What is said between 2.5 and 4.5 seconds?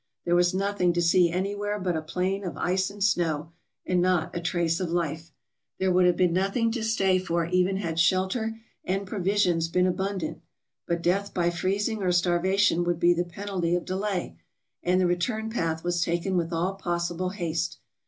ice and snow, and not a